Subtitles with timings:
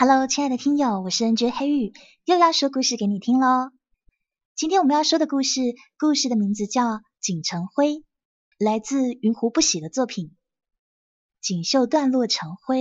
[0.00, 1.92] Hello，亲爱的听友，我是 NJ 黑玉，
[2.24, 3.72] 又要说故事给你听喽。
[4.54, 5.60] 今天我们要说的故事，
[5.98, 6.84] 故事的名字叫
[7.20, 7.94] 《锦成灰》，
[8.60, 10.26] 来自云湖不喜的作品
[11.40, 12.78] 《锦绣断落成灰》。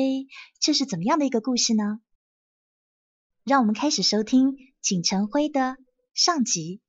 [0.59, 2.01] 这是怎么样的一个故事呢？
[3.43, 5.75] 让我们开始收听《锦成灰》的
[6.13, 6.81] 上集。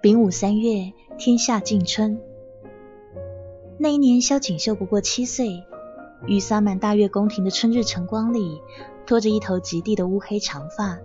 [0.00, 2.29] 丙午三月，天下尽春。
[3.82, 5.64] 那一年，萧锦绣不过七岁，
[6.26, 8.60] 雨洒满大月宫廷的春日晨光里，
[9.06, 10.98] 拖着一头及地的乌黑长发，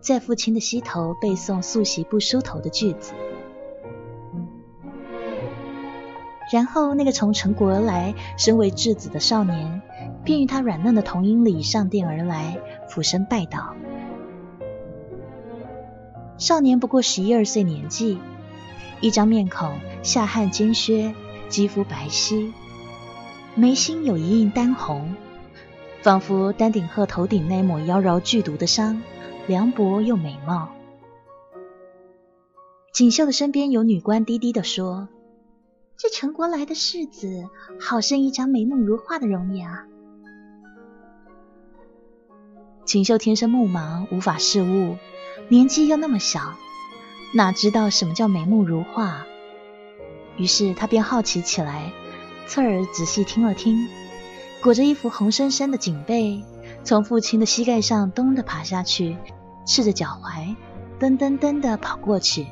[0.00, 3.12] 在父亲的膝头背诵素席不梳头的句子。
[6.52, 9.80] 然后，那个从陈国而来、身为质子的少年，
[10.24, 13.76] 便于他软嫩的童音里上殿而来，俯身拜倒。
[16.36, 18.18] 少年不过十一二岁年纪，
[19.00, 21.14] 一张面孔下汗兼削。
[21.48, 22.52] 肌肤白皙，
[23.54, 25.14] 眉心有一印丹红，
[26.02, 29.02] 仿佛丹顶鹤头顶那抹妖娆剧毒的伤，
[29.46, 30.68] 凉薄又美貌。
[32.92, 35.08] 锦绣的身边有女官低低的说
[35.96, 37.44] ：“这陈国来的世子，
[37.80, 39.86] 好生一张眉目如画的容颜啊！”
[42.84, 44.96] 锦绣天生目盲，无法视物，
[45.48, 46.54] 年纪又那么小，
[47.34, 49.26] 哪知道什么叫眉目如画？
[50.38, 51.92] 于是他便好奇起来，
[52.46, 53.88] 侧耳仔细听了听，
[54.62, 56.42] 裹着一副红深深的锦被，
[56.84, 59.16] 从父亲的膝盖上咚的爬下去，
[59.66, 60.54] 赤着脚踝，
[61.00, 62.46] 噔噔噔的跑过去。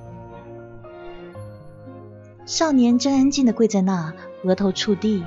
[2.45, 4.13] 少年正安静的跪在那，
[4.45, 5.25] 额头触地，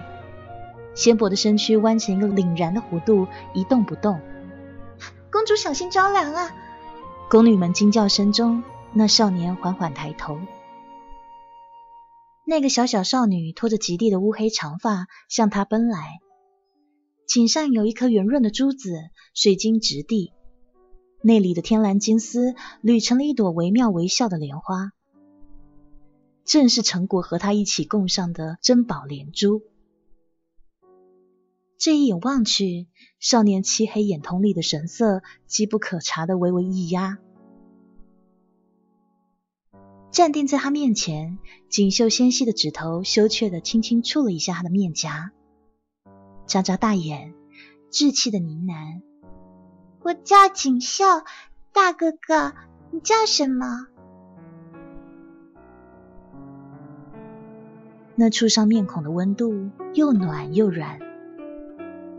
[0.95, 4.19] 纤薄的身躯弯成一个凛然的弧度，一动不动。
[5.31, 6.51] 公主小心着凉啊！
[7.29, 8.63] 宫女们惊叫声中，
[8.94, 10.39] 那少年缓缓抬头。
[12.50, 16.17] 那个小小少女拖着极地的乌黑长发向他奔来，
[17.28, 19.03] 颈上有一颗圆润的珠子，
[19.36, 20.34] 水晶直地，
[21.22, 24.94] 内里的天蓝金丝捋成了一朵惟妙惟肖的莲花，
[26.44, 29.62] 正是陈果和他一起供上的珍宝莲珠。
[31.78, 32.88] 这一眼望去，
[33.19, 37.19] 少年漆黑眼瞳里的神色机不可察的微微一压。
[40.12, 41.38] 站定在他面前，
[41.70, 45.31] 锦绣纤细的指头羞怯的轻轻触了一下他的面颊，
[46.47, 47.36] 眨眨大眼，
[47.92, 49.02] 稚气的呢喃
[50.03, 51.06] ：“我叫锦绣，
[51.72, 52.53] 大哥哥，
[52.92, 53.88] 你叫什么？”
[58.16, 61.00] 那触上面孔的温度又暖又软，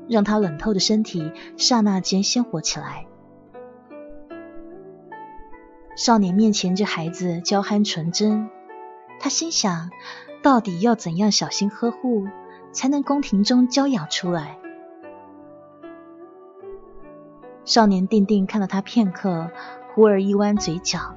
[0.08, 3.06] 让他冷透的身体刹那间鲜活起来。
[5.96, 8.48] 少年面前这孩子娇憨纯真，
[9.18, 9.90] 他心想：
[10.42, 12.26] 到底要怎样小心呵护，
[12.72, 14.56] 才能宫廷中娇养出来？
[17.64, 19.50] 少年定定看了他片刻，
[19.92, 21.14] 忽而一弯嘴角，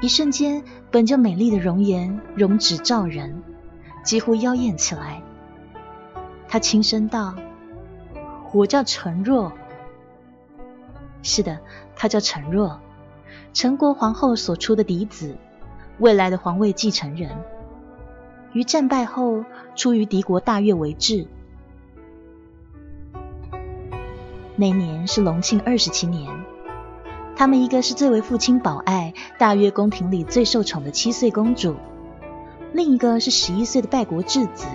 [0.00, 3.42] 一瞬间，本就美丽的容颜容止照人，
[4.02, 5.22] 几乎妖艳起来。
[6.48, 7.36] 他轻声道
[8.52, 9.52] ：“我叫陈若。”
[11.22, 11.60] 是的，
[11.94, 12.80] 他叫陈若。
[13.58, 15.36] 陈国皇后所出的嫡子，
[15.98, 17.28] 未来的皇位继承人，
[18.52, 21.26] 于战败后出于敌国大悦为质。
[24.54, 26.32] 那年是隆庆二十七年，
[27.34, 31.74] 他们一个是最为父亲保爱、大悦宫廷里最受宠的七岁公主，
[32.72, 34.68] 另一个是十一岁的拜国质子。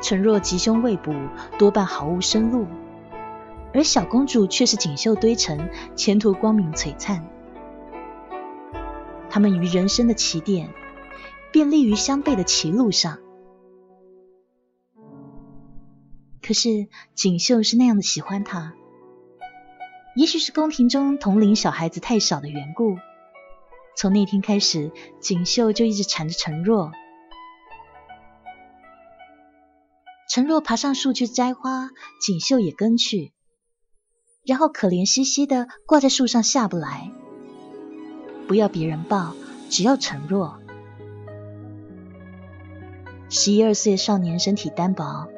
[0.00, 1.12] 陈若吉凶未卜，
[1.58, 2.68] 多半毫无生路。
[3.74, 7.26] 而小公主却是锦绣堆成，前途光明璀璨。
[9.30, 10.68] 他们于人生的起点，
[11.50, 13.18] 便立于相背的歧路上。
[16.42, 18.74] 可是锦绣是那样的喜欢他，
[20.16, 22.96] 也许是宫廷中同龄小孩子太少的缘故。
[23.96, 24.90] 从那天开始，
[25.20, 26.92] 锦绣就一直缠着陈若。
[30.28, 33.32] 陈若爬上树去摘花，锦绣也跟去。
[34.44, 37.12] 然后可怜兮兮的挂在树上下不来，
[38.48, 39.34] 不要别人抱，
[39.70, 40.58] 只要陈若。
[43.28, 45.28] 十一二岁少年身体单薄，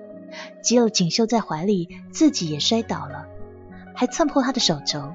[0.63, 3.27] 接了锦绣在怀里，自己也摔倒了，
[3.95, 5.13] 还蹭破他的手肘。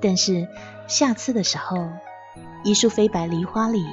[0.00, 0.48] 但是
[0.86, 1.88] 下次的时候，
[2.62, 3.84] 一束飞白梨花里，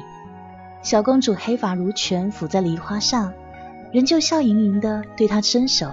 [0.84, 3.34] 小公主黑发如泉抚在梨花上，
[3.92, 5.92] 仍旧笑盈盈的对他伸手。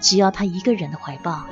[0.00, 1.44] 只要他一个人的怀抱。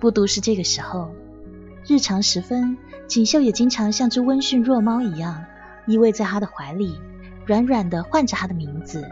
[0.00, 1.10] 不独是这个时候，
[1.86, 2.76] 日常时分，
[3.06, 5.44] 锦绣也经常像只温驯弱猫一样
[5.86, 7.00] 依偎在他的怀里，
[7.46, 9.06] 软软的唤着他的名字：“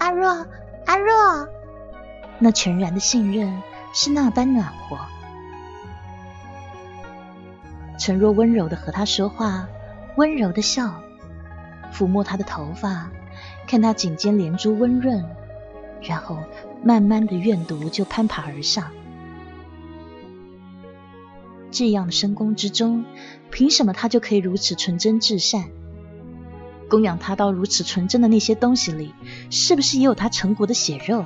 [0.00, 0.46] 阿若，
[0.86, 1.48] 阿若。”
[2.40, 4.98] 那全然的信任是那般暖和。
[7.98, 9.68] 陈若温柔的和他说话，
[10.16, 11.02] 温柔的笑，
[11.92, 13.10] 抚摸他的头发，
[13.70, 15.24] 看他颈间连珠温润，
[16.02, 16.36] 然后
[16.82, 18.90] 慢慢的怨毒就攀爬而上。
[21.70, 23.04] 这样的深宫之中，
[23.52, 25.66] 凭什么他就可以如此纯真至善？
[26.88, 29.14] 供养他到如此纯真的那些东西里，
[29.50, 31.24] 是不是也有他陈国的血肉？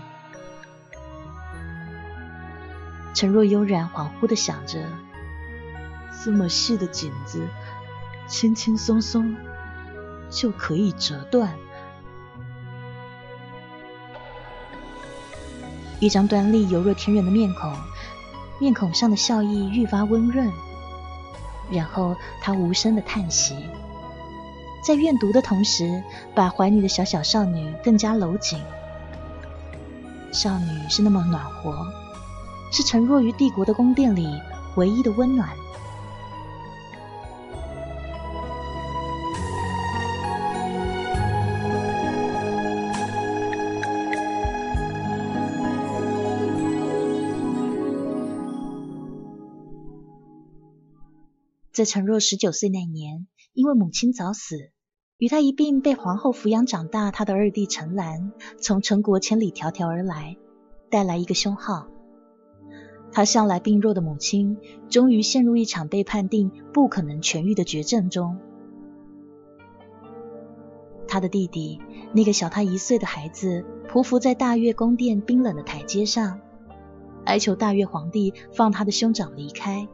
[3.15, 4.85] 陈若悠然恍惚的想着。
[6.23, 7.49] 这么细的颈子，
[8.29, 9.35] 轻轻松松
[10.29, 11.55] 就可以折断。
[16.05, 17.73] 一张端丽犹若天人的面孔，
[18.59, 20.53] 面孔上的笑意愈发温润。
[21.71, 23.57] 然后他无声的叹息，
[24.87, 26.05] 在怨毒的同时，
[26.35, 28.61] 把怀里的小小少女更加搂紧。
[30.31, 31.87] 少女是那么暖和，
[32.71, 34.29] 是沉弱于帝国的宫殿里
[34.77, 35.49] 唯一的温暖。
[51.75, 54.71] 在陈若十九岁那年，因为母亲早死，
[55.19, 58.31] 与他一并被皇后抚养长大，他的二弟陈兰
[58.61, 60.37] 从陈国千里迢迢而来，
[60.89, 61.89] 带来一个凶号。
[63.11, 64.57] 他向来病弱的母亲，
[64.89, 68.39] 终于陷入一场被判定不可能痊愈的绝症中。
[71.09, 71.81] 他的弟弟，
[72.13, 76.39] 那个小他一岁的孩子，匍匐在大越宫殿冰冷的台阶上，
[77.25, 79.89] 哀求大越皇帝放他的兄长离开。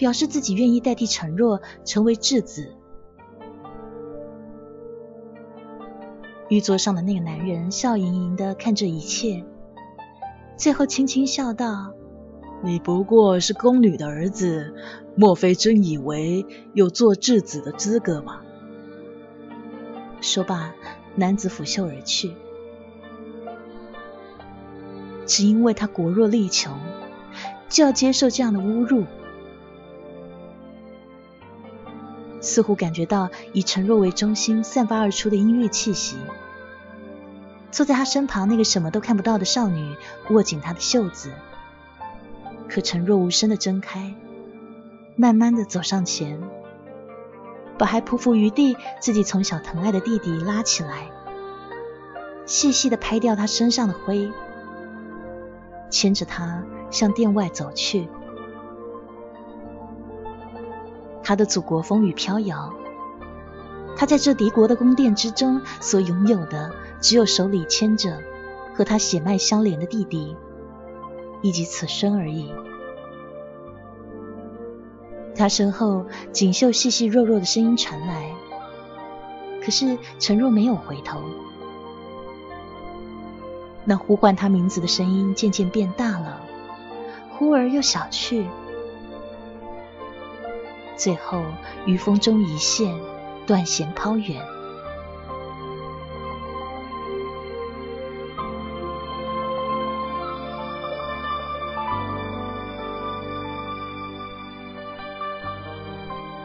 [0.00, 2.72] 表示自己愿意代替陈若成为质子。
[6.48, 9.44] 玉座上的那个男人笑盈盈的看着一切，
[10.56, 11.92] 最后轻轻笑道
[12.64, 14.74] ：“你不过是宫女的儿子，
[15.16, 18.40] 莫非真以为有做质子的资格吗？”
[20.22, 20.74] 说罢，
[21.14, 22.32] 男子拂袖而去。
[25.26, 26.74] 只因为他国弱力穷，
[27.68, 29.04] 就要接受这样的侮辱。
[32.40, 36.16] 似乎感觉到以陈若为中心散发而出的阴郁气息。
[37.70, 39.94] 坐在他身旁那个什么都看不到的少女
[40.30, 41.30] 握紧他的袖子，
[42.68, 44.14] 可陈若无声的睁开，
[45.14, 46.40] 慢慢的走上前，
[47.78, 51.10] 把还匍匐于地自己从小疼爱的弟弟拉起来，
[52.44, 54.28] 细细的拍掉他身上的灰，
[55.90, 58.08] 牵着他向殿外走去。
[61.22, 62.72] 他的祖国风雨飘摇，
[63.96, 68.18] 他在这敌国的宫殿之中所拥有的，只有手里牵着
[68.74, 70.36] 和他血脉相连的弟弟，
[71.42, 72.52] 以及此生而已。
[75.36, 78.30] 他身后，锦绣细细弱弱的声音传来，
[79.64, 81.20] 可是陈若没有回头。
[83.84, 86.40] 那呼唤他名字的声音渐渐变大了，
[87.30, 88.46] 忽而又小去。
[91.00, 91.42] 最后，
[91.86, 92.94] 于风中一现，
[93.46, 94.38] 断弦抛远。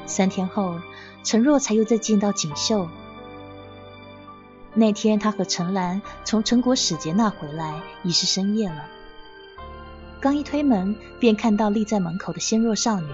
[0.05, 0.79] 三天后，
[1.25, 2.87] 陈若才又再见到锦绣。
[4.73, 8.85] 那天，他和陈兰从陈国使节那回来，已是深夜了。
[10.21, 13.09] 刚一推门，便看到立在门口的纤弱少女。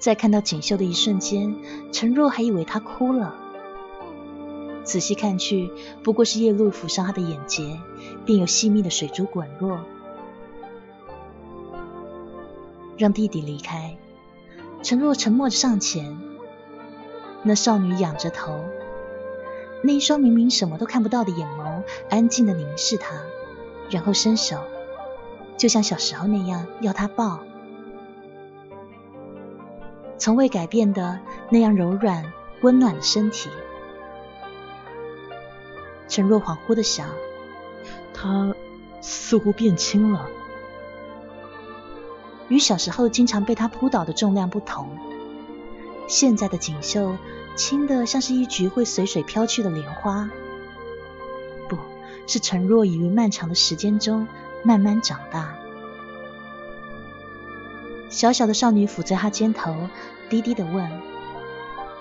[0.00, 1.54] 在看到锦绣的一瞬间，
[1.92, 3.34] 陈若还以为她哭了。
[4.82, 5.70] 仔细看去，
[6.02, 7.78] 不过是夜露抚上她的眼睫，
[8.24, 9.78] 便有细密的水珠滚落。
[12.96, 13.96] 让弟弟离开，
[14.82, 16.18] 陈若沉默着上前。
[17.42, 18.64] 那少女仰着头，
[19.82, 23.20] 那一双明明什么都看不到的眼眸，安静的凝视他，
[23.90, 24.58] 然后伸手，
[25.58, 27.40] 就像小时候那样要他抱。
[30.20, 33.48] 从未改变的那样柔软温暖的身体，
[36.08, 37.08] 陈若恍惚的想，
[38.12, 38.54] 他
[39.00, 40.28] 似乎变轻了。
[42.48, 44.90] 与小时候经常被他扑倒的重量不同，
[46.06, 47.16] 现在的锦绣
[47.56, 50.28] 轻的像是一局会随水飘去的莲花，
[51.66, 51.78] 不
[52.26, 54.28] 是陈若已于漫长的时间中
[54.62, 55.59] 慢慢长大。
[58.10, 59.88] 小小的少女抚在他肩头，
[60.28, 60.90] 低低的问：“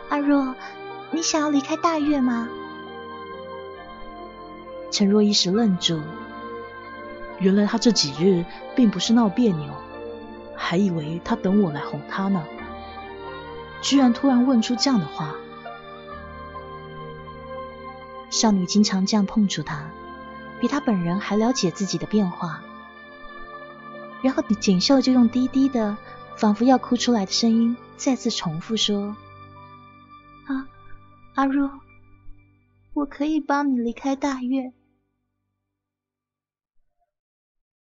[0.10, 0.56] 阿若，
[1.12, 2.50] 你想要离开大月吗？”
[4.92, 6.02] 陈若一时愣住，
[7.38, 8.44] 原来他这几日
[8.76, 9.72] 并不是闹别扭，
[10.56, 12.44] 还以为他等我来哄他呢，
[13.82, 15.36] 居然突然问出这样的话。
[18.32, 19.92] 少女经常这样碰触他，
[20.60, 22.64] 比他本人还了解自己的变化。
[24.22, 25.98] 然后锦绣就用低低的，
[26.38, 29.16] 仿佛要哭出来的声音，再次重复说
[30.46, 30.68] ：“啊，
[31.36, 31.72] 阿若，
[32.94, 34.74] 我可以帮你离开大月。”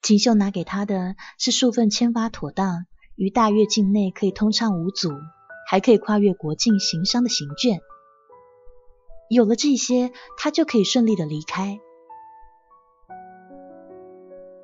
[0.01, 5.11] 锦绣拿给他的是数份签发妥当，于大月境内可以通畅无阻，
[5.67, 7.79] 还可以跨越国境行商的行卷。
[9.29, 11.79] 有了这些，他就可以顺利的离开。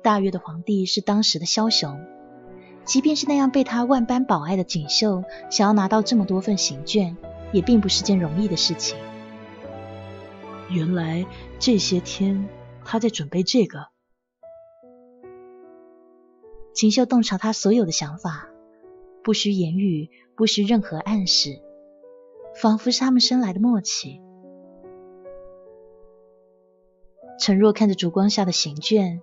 [0.02, 2.04] 大约的皇帝是当时的枭雄，
[2.84, 7.16] 即便是那样被他万般保爱的锦绣，想要拿到这么多份行卷，
[7.52, 8.98] 也并不是件容易的事情。
[10.68, 11.24] 原来
[11.60, 12.48] 这些天
[12.84, 13.86] 他在准备这个。
[16.74, 18.48] 锦绣洞察他所有的想法，
[19.22, 21.60] 不需言语，不需任何暗示，
[22.60, 24.20] 仿佛是他们生来的默契。
[27.38, 29.22] 陈若看着烛光下的行卷。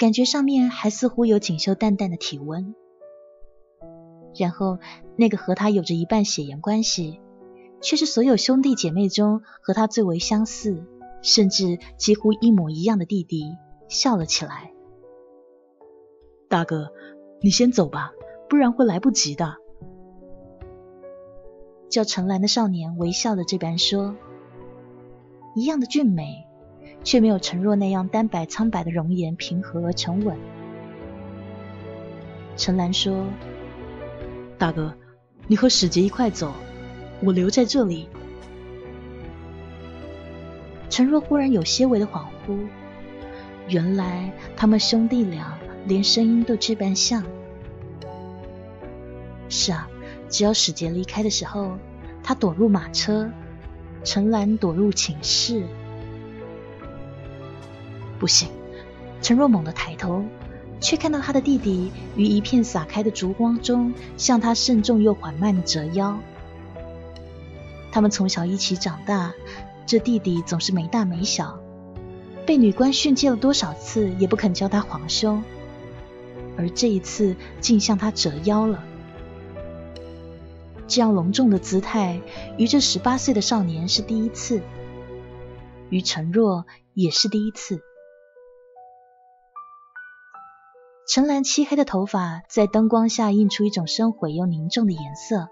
[0.00, 2.74] 感觉上面还似乎有锦绣淡淡的体温，
[4.34, 4.78] 然后
[5.14, 7.20] 那个和他有着一半血缘关系，
[7.82, 10.86] 却是所有兄弟姐妹中和他最为相似，
[11.20, 13.58] 甚至几乎一模一样的弟弟
[13.90, 14.72] 笑了起来。
[16.48, 16.94] 大哥，
[17.42, 18.12] 你先走吧，
[18.48, 19.56] 不然会来不及的。
[21.90, 24.16] 叫陈兰的少年微笑的这般说，
[25.54, 26.46] 一样的俊美。
[27.02, 30.36] 却没有陈若那样单白苍白的容颜平和而沉稳。
[32.56, 33.26] 陈兰说
[34.58, 34.94] ：“大哥，
[35.46, 36.52] 你和史杰一块走，
[37.22, 38.08] 我留在这里。”
[40.90, 42.58] 陈若忽然有些微的恍惚，
[43.68, 47.24] 原来他们兄弟俩连声音都这般像。
[49.48, 49.88] 是啊，
[50.28, 51.78] 只要史杰离开的时候，
[52.22, 53.30] 他躲入马车，
[54.04, 55.64] 陈兰躲入寝室。
[58.20, 58.48] 不行！
[59.20, 60.24] 陈若猛地抬头，
[60.78, 66.18] 却看到他的弟弟于一片洒开的烛光中，向他慎重又缓慢的折腰。
[67.90, 69.32] 他们从小一起长大，
[69.84, 71.58] 这弟弟总是没大没小，
[72.46, 75.42] 被女官训诫了多少次，也不肯叫他皇兄，
[76.56, 78.84] 而这一次竟向他折腰了。
[80.86, 82.20] 这样隆重的姿态，
[82.56, 84.62] 于这十八岁的少年是第一次，
[85.88, 87.82] 于陈若也是第一次。
[91.12, 95.48] 陈兰漆黑的头发在灯光下映出一种深毁又凝重的颜色，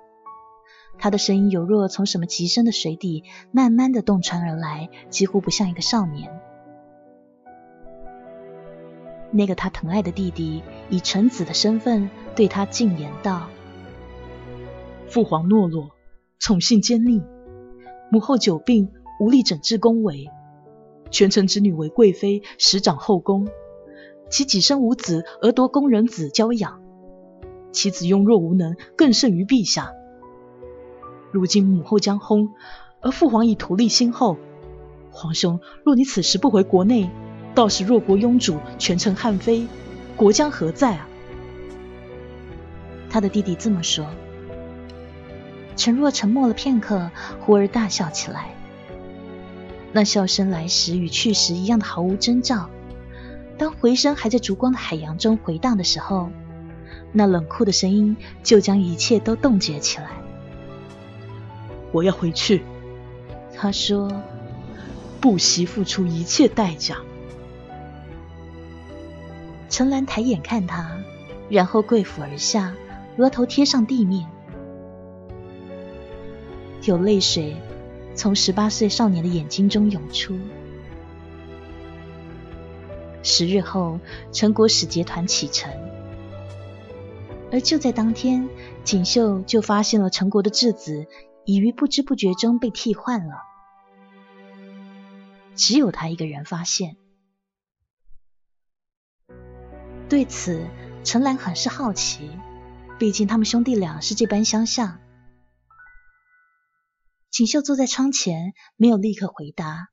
[1.01, 6.31] 她的声音犹若从什么极深的水底慢慢的洞穿而来，几乎不像一个少年。
[9.33, 13.49] 那个他疼爱的弟弟以臣子的身份对他进言道
[15.11, 15.91] ：“父皇懦弱，
[16.39, 17.25] 宠幸奸佞，
[18.13, 20.31] 母后久病无力整治宫闱，
[21.11, 23.49] 权臣之女为贵妃，实掌后宫。”
[24.31, 26.81] 其己身无子而夺宫人子娇养，
[27.73, 29.93] 其子庸弱无能，更胜于陛下。
[31.33, 32.49] 如今母后将薨，
[33.01, 34.37] 而父皇已图立新后。
[35.11, 37.11] 皇兄，若你此时不回国内，
[37.55, 39.67] 到时弱国庸主，权臣汉妃，
[40.17, 41.09] 国将何在啊？
[43.11, 44.07] 他的弟弟这么说。
[45.77, 48.55] 陈若沉默了片刻，忽而大笑起来。
[49.93, 52.69] 那笑声来时与去时一样的毫无征兆。
[53.59, 56.31] 当回声还在烛光的海洋中回荡的时候，
[57.13, 60.11] 那冷酷的声音就将一切都冻结起来。
[61.91, 62.63] 我要回去，
[63.55, 64.13] 他说，
[65.21, 66.99] 不惜付出一切代价。
[69.69, 70.93] 陈兰抬眼看他，
[71.49, 72.75] 然后跪伏而下，
[73.17, 74.27] 额头贴上地面，
[76.85, 77.57] 有泪水
[78.15, 80.39] 从十八岁少年的眼睛中涌出。
[83.29, 84.01] 十日后，
[84.33, 85.71] 陈国使节团启程，
[87.53, 88.49] 而就在当天，
[88.85, 91.07] 锦绣就发现了陈国的质子
[91.45, 93.35] 已于不知不觉中被替换了。
[95.55, 96.97] 只有他一个人发现。
[100.09, 100.67] 对此，
[101.05, 102.31] 陈兰很是好奇，
[102.99, 105.01] 毕竟他们兄弟俩是这般相像。
[107.31, 109.91] 锦绣坐在窗前，没有立刻回答，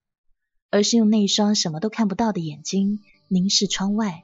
[0.71, 3.01] 而是用那一双什么都看不到的眼睛。
[3.27, 4.23] 凝视窗外，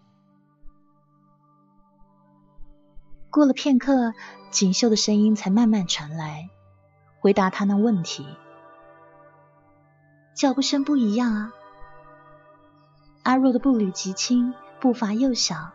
[3.31, 4.13] 过了片刻，
[4.51, 6.50] 锦绣的声音才慢慢传来，
[7.20, 8.27] 回答他那问题。
[10.36, 11.53] 脚步声不一样啊。
[13.24, 15.72] 阿若的步履极轻，步伐又小，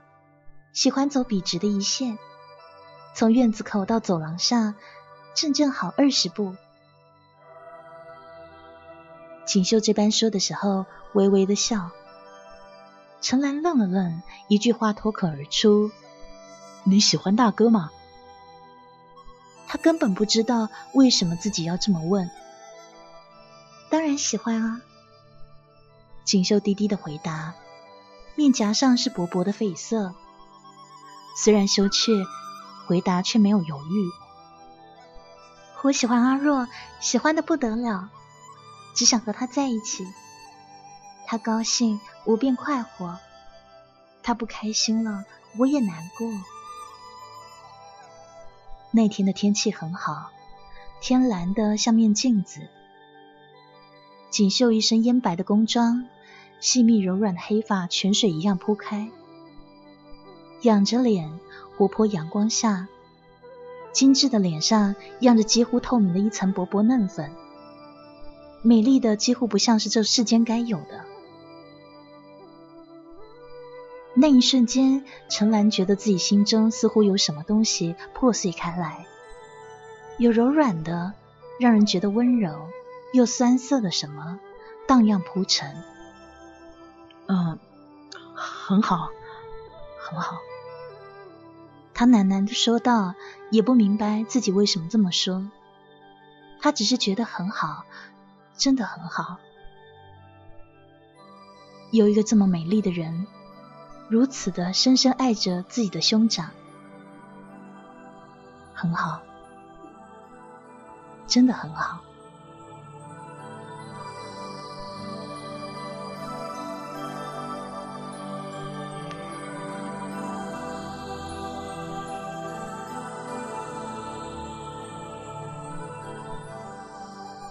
[0.72, 2.18] 喜欢走笔直的一线，
[3.12, 4.76] 从院子口到走廊上，
[5.34, 6.54] 正正好二十步。
[9.46, 11.90] 锦绣这般说的时候，微微的笑。
[13.20, 15.90] 陈兰愣了愣，一句话脱口而出
[16.84, 17.90] ：“你喜欢大哥吗？”
[19.66, 22.30] 他根本不知道为什么自己要这么问。
[23.90, 24.80] 当然喜欢啊。
[26.24, 27.54] 锦绣低低的回答，
[28.34, 30.14] 面颊上是薄薄的绯色。
[31.36, 32.12] 虽然羞怯，
[32.86, 34.10] 回答却没有犹豫。
[35.82, 36.66] 我喜欢阿若，
[37.00, 38.08] 喜欢的不得了。
[38.94, 40.04] 只想和他在一起，
[41.26, 43.18] 他高兴我便快活，
[44.22, 45.24] 他不开心了
[45.56, 46.28] 我也难过。
[48.90, 50.30] 那天的天气很好，
[51.00, 52.60] 天蓝的像面镜子。
[54.28, 56.04] 锦绣一身烟白的宫装，
[56.60, 59.08] 细密柔软的黑发泉水一样铺开，
[60.62, 61.38] 仰着脸，
[61.78, 62.88] 活泼阳光下，
[63.92, 67.30] 精致的脸上漾着几乎透明的一层薄薄嫩粉。
[68.62, 71.04] 美丽的几乎不像是这世间该有的。
[74.18, 79.06] 那一瞬间，陈兰觉得自己心中似乎有什么东西破碎开来，
[80.16, 81.12] 有柔软的，
[81.60, 82.70] 让人觉得温柔
[83.12, 84.40] 又酸涩的什么
[84.88, 85.76] 荡漾铺陈。
[87.26, 87.58] 嗯，
[88.34, 89.10] 很好，
[90.00, 90.38] 很好。
[91.92, 93.14] 他喃喃的说道，
[93.50, 95.46] 也不明白自己为什么这么说，
[96.60, 97.84] 他只是觉得很好。
[98.56, 99.36] 真的很好，
[101.90, 103.26] 有一个这么美丽的人，
[104.08, 106.50] 如此的深深爱着自己的兄长，
[108.72, 109.20] 很好，
[111.26, 112.00] 真的很好。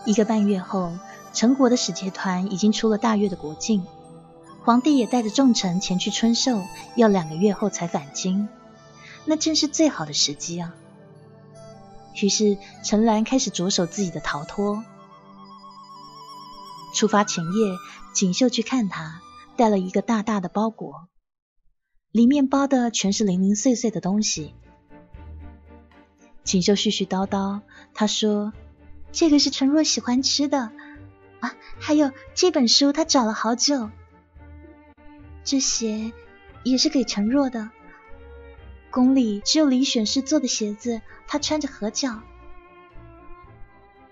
[0.06, 0.94] 一个半月后，
[1.34, 3.86] 陈国的使节团已经出了大越的国境，
[4.66, 6.64] 皇帝也带着重臣前去春寿，
[6.96, 8.50] 要两个月后才返京，
[9.24, 10.74] 那正是最好的时机啊！
[12.20, 14.84] 于是陈兰开始着手自己的逃脱。
[16.96, 17.76] 出发前夜，
[18.12, 19.22] 锦绣去看他，
[19.56, 21.10] 带了一个大大的包裹，
[22.12, 24.56] 里面包的全是零零碎碎的东西。
[26.44, 27.62] 锦绣絮絮叨叨，
[27.94, 28.52] 他说。
[29.12, 30.72] 这个是陈若喜欢吃的
[31.40, 33.90] 啊，还有这本书，他找了好久。
[35.46, 36.12] 这鞋
[36.64, 37.70] 也是给陈若的，
[38.90, 42.20] 宫里只有李选侍做的鞋子，他穿着合脚。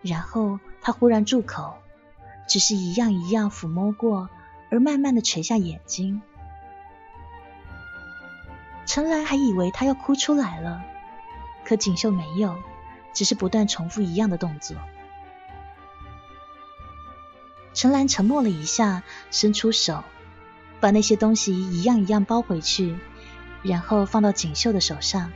[0.04, 1.76] 然后他忽然住口，
[2.48, 4.30] 只是一样一样抚摸过，
[4.70, 6.22] 而慢慢的垂下眼睛。
[8.86, 10.84] 陈兰还以为他要哭出来了，
[11.66, 12.56] 可锦绣没有，
[13.12, 14.78] 只是不断重复一样的动作。
[17.74, 20.04] 陈兰沉默了一下，伸出手，
[20.84, 22.98] 把那些东西一样一样包回去，
[23.62, 25.32] 然后放到锦绣的手上。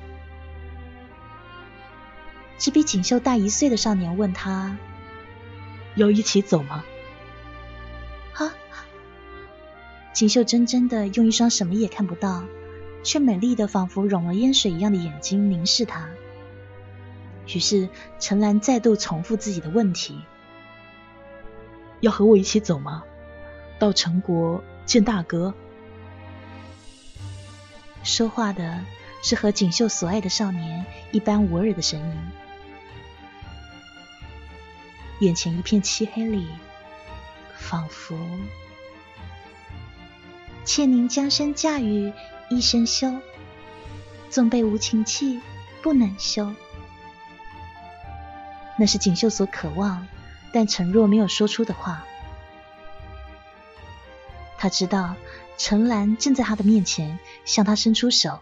[2.58, 4.78] 只比锦绣大一岁的少年问他
[5.96, 6.84] ：“要一起走吗？”
[8.36, 8.52] 啊！
[10.12, 12.44] 锦绣真真的用一双什么也看不到，
[13.02, 16.10] 却美丽的仿佛融了烟水一样的眼睛凝视他。
[17.46, 17.88] 于是
[18.20, 20.20] 陈兰再度重复自己的问题。
[22.02, 23.04] 要和我一起走吗？
[23.80, 25.54] 到陈国见大哥。
[28.04, 28.80] 说话的
[29.22, 32.16] 是和锦绣所爱的少年一般无二的声音。
[35.20, 36.48] 眼前一片漆黑里，
[37.58, 38.18] 仿佛
[40.64, 42.14] 妾宁将身嫁与
[42.50, 43.14] 一生休，
[44.30, 45.42] 纵被无情弃，
[45.82, 46.54] 不能休。
[48.78, 50.08] 那是锦绣所渴望。
[50.54, 52.06] 但陈若没有说出的话，
[54.58, 55.16] 他知道
[55.58, 58.40] 陈兰正在他的面前向他伸出手，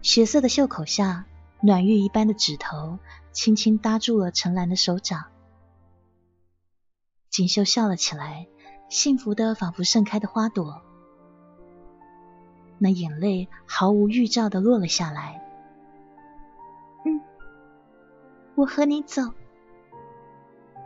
[0.00, 1.26] 血色的袖口下，
[1.60, 2.98] 暖玉一般的指头
[3.30, 5.26] 轻轻搭住了陈兰的手掌。
[7.28, 8.46] 锦绣笑了起来，
[8.88, 10.82] 幸福的仿佛盛开的花朵，
[12.78, 15.42] 那眼泪毫无预兆的落了下来。
[17.04, 17.20] 嗯
[18.54, 19.22] 我和你走，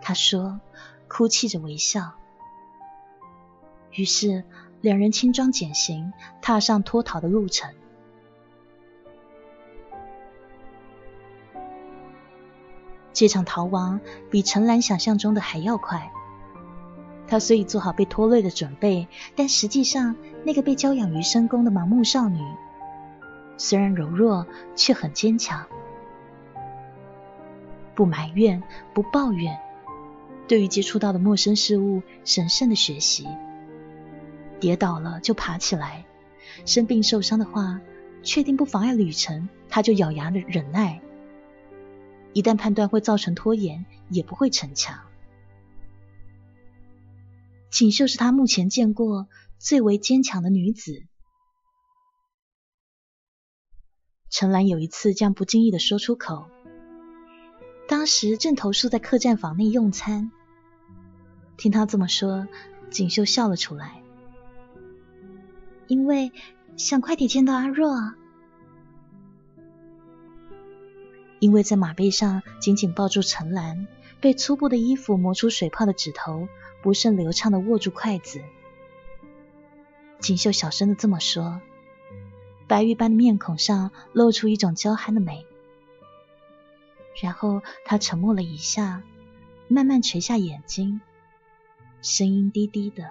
[0.00, 0.60] 他说，
[1.08, 2.12] 哭泣着微笑。
[3.92, 4.44] 于是
[4.80, 7.72] 两人轻装简行，踏上脱逃的路程。
[13.12, 16.12] 这场逃亡比陈兰想象中的还要快。
[17.26, 20.14] 她虽已做好被拖累的准备，但实际上，
[20.44, 22.40] 那个被教养于深宫的盲目少女，
[23.56, 25.66] 虽然柔弱，却很坚强。
[27.94, 29.58] 不埋怨，不抱怨，
[30.48, 33.26] 对于接触到的陌生事物，神圣的学习。
[34.60, 36.06] 跌倒了就爬起来，
[36.64, 37.80] 生病受伤的话，
[38.22, 41.00] 确定不妨碍旅程，他就咬牙的忍耐。
[42.32, 45.00] 一旦判断会造成拖延，也不会逞强。
[47.70, 49.28] 锦绣是他目前见过
[49.58, 51.02] 最为坚强的女子。
[54.30, 56.46] 陈兰有一次这样不经意的说出口，
[57.88, 60.30] 当时正投宿在客栈房内用餐，
[61.56, 62.46] 听他这么说，
[62.90, 64.02] 锦绣笑了出来，
[65.86, 66.32] 因为
[66.76, 68.16] 想快点见到阿若啊。
[71.38, 73.86] 因为在马背上紧紧抱住陈兰，
[74.20, 76.48] 被粗布的衣服磨出水泡的指头
[76.82, 78.40] 不甚流畅的握住筷子。
[80.18, 81.60] 锦绣小声的这么说，
[82.66, 85.44] 白玉般的面孔上露出一种娇憨的美。
[87.22, 89.02] 然后他沉默了一下，
[89.68, 91.00] 慢慢垂下眼睛，
[92.06, 93.10] 声音低低的：“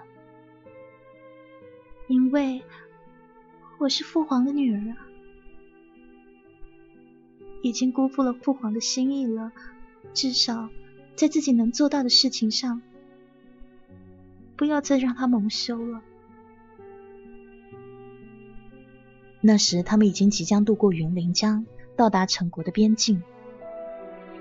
[2.08, 2.62] 因为
[3.76, 4.96] 我是父皇的女儿啊。”
[7.62, 9.52] 已经辜负了父皇的心意了，
[10.14, 10.70] 至少
[11.14, 12.80] 在自己能做到的事情上，
[14.56, 16.00] 不要再让他蒙羞了。
[19.42, 23.22] 那时他们已经即将渡过云林江，到达陈国的边境。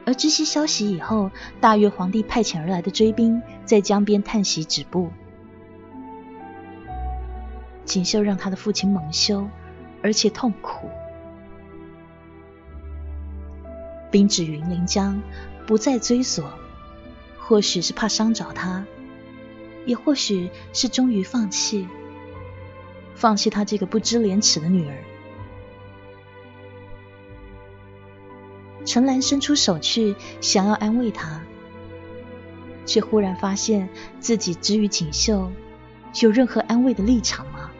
[0.06, 5.10] 而知悉消息以后，大越皇帝派遣而来的追兵在江边叹息止步。
[7.86, 9.48] 锦绣让他的父亲蒙羞，
[10.04, 10.89] 而且痛苦。
[14.12, 15.22] 兵至云陵江，
[15.65, 16.54] 不再追索，
[17.39, 18.86] 或许是怕伤着他，
[19.86, 21.88] 也或许是终于放弃，
[23.15, 24.96] 放弃他这个不知廉耻的女儿。
[28.86, 31.41] 陈兰伸出手去，想要安慰他，
[32.86, 35.52] 却忽然发现自己之于锦绣，
[36.21, 37.71] 有任何安慰的立场吗？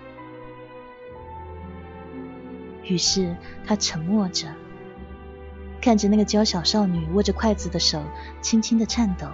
[2.84, 4.48] 于是他沉默着。
[5.82, 8.02] 看着那个娇小少女握着筷子的手
[8.42, 9.28] 轻轻的颤抖，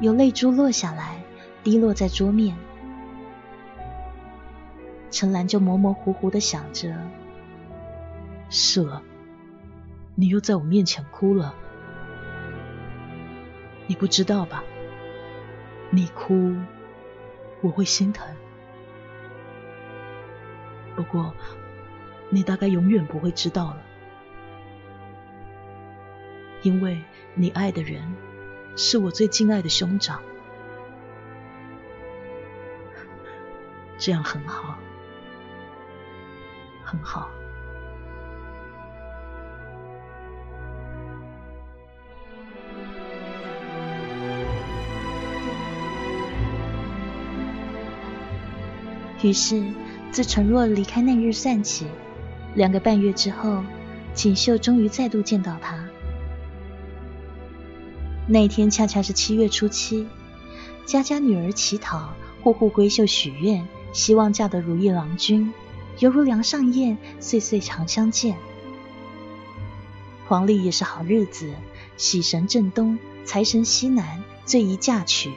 [0.00, 1.22] 有泪珠落下来，
[1.62, 2.56] 滴落在桌面。
[5.10, 6.94] 陈兰就模模糊糊的想着：
[8.48, 9.02] 舍，
[10.18, 11.54] 你又在我面前哭了，
[13.86, 14.64] 你不知道吧？
[15.90, 16.56] 你哭，
[17.60, 18.26] 我会心疼。
[20.96, 21.34] 不过，
[22.30, 23.82] 你大概永远不会知道了。
[26.62, 28.02] 因为你爱的人
[28.74, 30.22] 是我最敬爱的兄长，
[33.98, 34.78] 这样很好，
[36.82, 37.28] 很好。
[49.26, 49.60] 于是，
[50.12, 51.84] 自陈若离开那日算起，
[52.54, 53.64] 两个半月之后，
[54.14, 55.84] 锦绣终于再度见到他。
[58.28, 60.06] 那天恰恰是七月初七，
[60.84, 65.52] 家家女儿乞讨，户户闺秀许愿，希望嫁得如意郎君，
[65.98, 68.36] 犹如梁上燕，岁岁常相见。
[70.28, 71.52] 黄历也是好日子，
[71.96, 75.32] 喜神正东，财神西南，最宜嫁娶。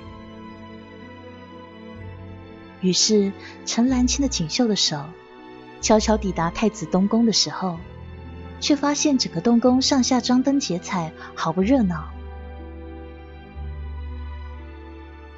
[2.81, 3.31] 于是
[3.65, 5.03] 陈兰牵着锦绣的手，
[5.81, 7.77] 悄悄抵达太子东宫的时候，
[8.59, 12.09] 却发现整个东宫上下张灯结彩，好不热闹。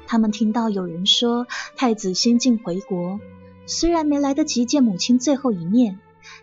[0.06, 3.18] 他们听到有人说太子先进回国，
[3.66, 5.98] 虽然没来得及见母亲最后一面，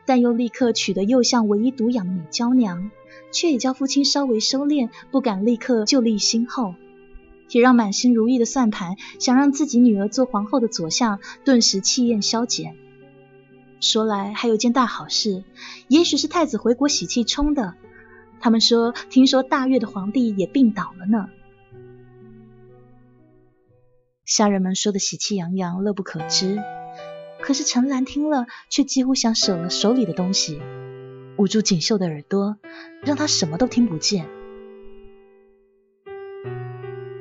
[0.06, 2.90] 但又立刻娶得右相唯一独养的美娇娘，
[3.32, 6.74] 却也叫父亲稍微收敛，不敢立刻就立新后，
[7.50, 12.76] 也让满心如意的算盘想让自己女儿做皇后的左相顿时气焰消减。
[13.82, 15.44] 说来还有件大好事，
[15.88, 17.76] 也许是太子回国喜气冲的。
[18.42, 21.30] 他们说，听说大越的皇帝也病倒了呢。
[24.26, 26.60] 下人们说的喜气洋洋，乐不可支。
[27.42, 30.62] 可是陈兰听了，却几乎想舍了手里的东西，
[31.38, 32.58] 捂住锦绣的耳朵，
[33.04, 34.30] 让她什么都听不见。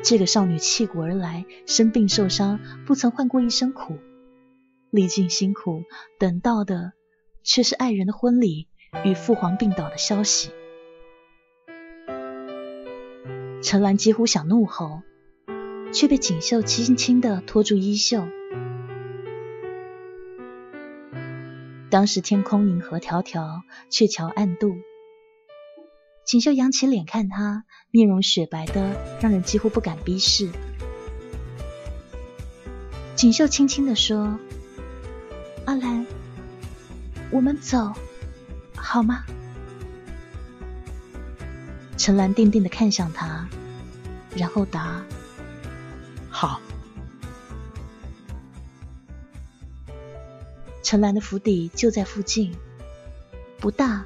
[0.03, 3.99] 这个少女弃骨而来，生病受伤，不曾换过一身苦，
[4.91, 5.83] 历尽辛苦，
[6.19, 6.93] 等到的
[7.43, 8.69] 却是爱人的婚礼
[9.05, 10.51] 与父皇病倒的消息。
[13.61, 15.03] 陈兰几乎想怒吼，
[15.93, 18.27] 却被锦绣轻轻的拖住衣袖。
[21.91, 24.77] 当时天空银河迢迢，鹊桥暗渡。
[26.29, 30.51] 锦绣扬起脸看他，面容雪白的，让人几乎不敢逼视。
[33.17, 34.39] 锦绣轻轻的说
[35.65, 36.07] ：“阿兰，
[37.31, 37.95] 我们走，
[38.77, 39.25] 好吗？”
[41.97, 43.49] 陈兰定定的看向他，
[44.37, 45.03] 然后答
[46.29, 46.61] ：“好。”
[50.85, 52.55] 陈兰的府邸就在附近，
[53.59, 54.05] 不大，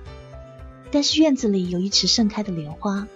[0.93, 3.09] 但是院子里有一池盛开的莲花。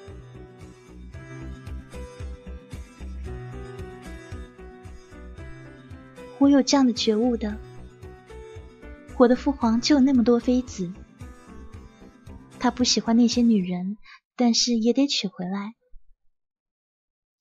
[6.39, 7.59] 我有这样的觉悟的，
[9.19, 10.93] 我的父皇就有那么多妃子，
[12.59, 13.99] 他不喜欢那些女人，
[14.37, 15.75] 但是也得娶回来，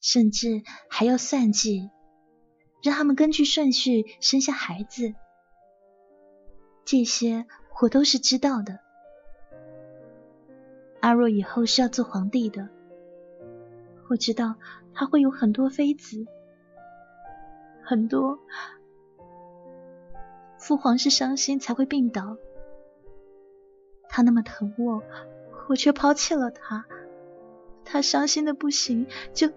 [0.02, 1.90] 甚至还要算计，
[2.84, 5.14] 让他们根据顺序生下孩子。
[6.86, 7.46] 这些
[7.82, 8.85] 我都是知道的。
[11.06, 12.68] 阿若以后是要做皇帝的，
[14.10, 14.56] 我知道
[14.92, 16.26] 他会有很多妃子，
[17.84, 18.40] 很多。
[20.58, 22.38] 父皇是伤心才会病倒，
[24.10, 25.04] 他那么疼我，
[25.70, 26.88] 我却抛弃了他，
[27.84, 29.52] 他伤心的不行，就……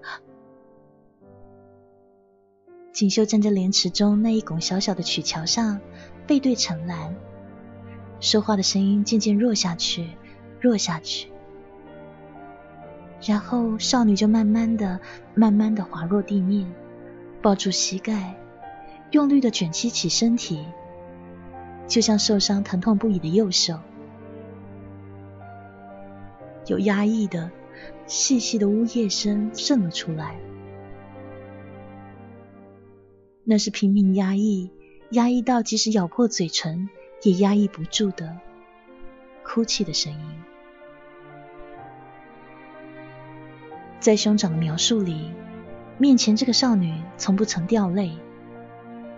[2.93, 5.81] 锦绣站在莲池中那一拱小小的曲桥上。
[6.27, 7.17] 背对陈兰，
[8.21, 10.11] 说话的声音渐渐弱下去，
[10.61, 11.33] 弱下去，
[13.21, 15.01] 然后少女就慢慢的、
[15.35, 16.73] 慢慢的滑落地面，
[17.43, 18.37] 抱住膝盖，
[19.11, 20.65] 用力的卷起起身体，
[21.87, 23.79] 就像受伤疼痛不已的右手。
[26.67, 27.51] 有压抑的、
[28.07, 30.37] 细细的呜咽声渗了出来，
[33.43, 34.71] 那是拼命压抑。
[35.13, 36.91] 压抑到即使咬破嘴唇
[37.23, 38.37] 也压抑不住的
[39.43, 40.21] 哭泣的声音，
[44.01, 45.33] 在兄长的描述里，
[45.99, 48.17] 面前这个少女从不曾掉泪，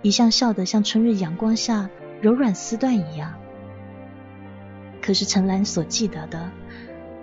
[0.03, 1.88] 一向笑得像春日阳光下
[2.21, 3.35] 柔软丝缎一样。
[5.03, 6.51] 可是陈兰所记得的，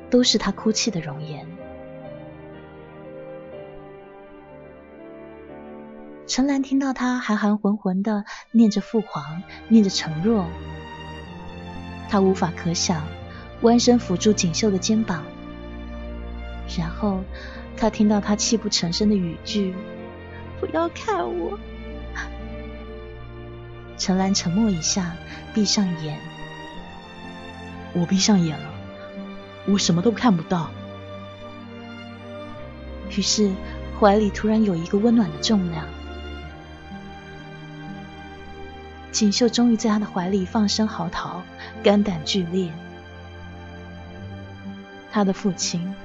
[0.10, 1.46] 都是她哭泣的容颜。
[6.28, 10.46] 陈兰听到他含含混混的念着父皇，念着陈若，
[12.10, 13.02] 他无法可想，
[13.62, 15.24] 弯身抚住锦绣的肩膀，
[16.76, 17.24] 然后
[17.78, 19.74] 他听到他泣不成声的语句
[20.60, 21.58] ：“不要看我。
[23.98, 25.16] ”陈兰沉默一下，
[25.54, 26.20] 闭上眼。
[27.94, 28.70] 我闭上眼了，
[29.66, 30.70] 我什么都看不到。
[33.10, 33.52] 于是
[34.00, 35.86] 怀里突然有一个温暖的重量。
[39.12, 41.42] 锦绣终于在他的怀里放声嚎啕，
[41.82, 42.72] 肝胆俱裂。
[45.12, 45.96] 他的父亲，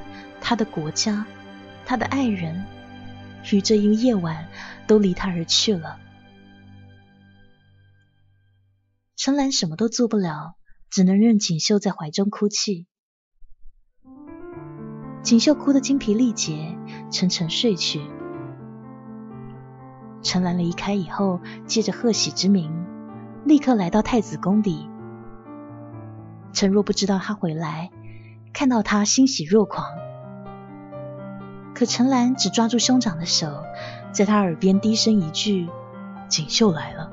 [0.43, 1.25] 他的国家，
[1.87, 2.67] 他的爱人，
[3.51, 4.49] 于这一夜晚
[4.87, 5.99] 都离他而去了。
[9.17, 10.57] 陈兰什么都做不了，
[10.91, 12.89] 只能任锦绣在怀中哭泣。
[15.23, 16.77] 锦绣哭得精疲力竭，
[17.11, 18.03] 沉沉睡去。
[20.23, 22.85] 陈兰离开以后，借着贺喜之名。
[23.45, 24.89] 立刻来到太子宫里。
[26.53, 27.91] 陈若不知道他回来，
[28.53, 29.85] 看到他欣喜若狂。
[31.83, 33.65] 可陈兰只抓住兄长的手，
[34.13, 35.69] 在他耳边低声一句
[36.31, 37.11] ：“锦绣来了。”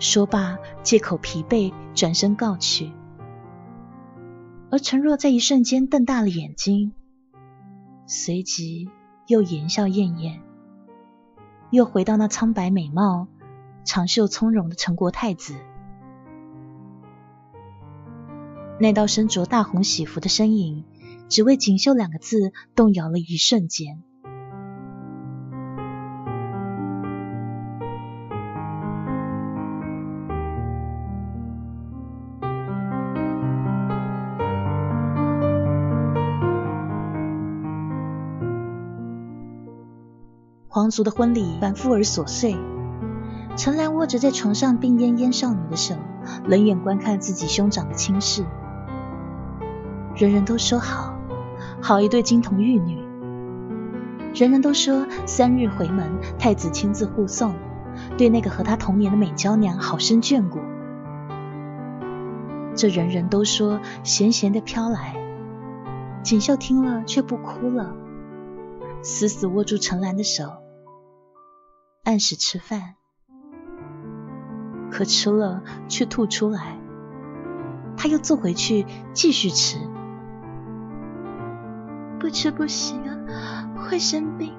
[0.00, 2.90] 说罢，借口疲惫，转身告去。
[4.72, 6.94] 而陈若在一瞬间瞪大了眼睛，
[8.08, 8.90] 随即
[9.28, 10.42] 又言笑晏晏，
[11.70, 13.28] 又回到那苍白美貌。
[13.84, 15.54] 长袖从容的陈国太子，
[18.80, 20.84] 那道身着大红喜服的身影，
[21.28, 24.02] 只为“锦绣”两个字动摇了一瞬间。
[40.68, 42.56] 皇族的婚礼繁复而琐碎。
[43.56, 45.94] 陈兰握着在床上病恹恹少女的手，
[46.44, 48.44] 冷眼观看自己兄长的亲事。
[50.16, 51.13] 人人都说好，
[51.86, 52.96] 好一对金童玉女。
[54.34, 57.54] 人人都说三日回门，太子亲自护送，
[58.16, 60.60] 对那个和他同年的美娇娘好生眷顾。
[62.74, 65.14] 这人人都说咸咸的飘来，
[66.22, 67.94] 锦绣听了却不哭了，
[69.02, 70.54] 死死握住陈兰的手，
[72.02, 72.94] 按时吃饭，
[74.90, 76.78] 可吃了却吐出来，
[77.94, 79.76] 他又坐回去继续吃，
[82.24, 84.54] 不吃不行啊，会生病。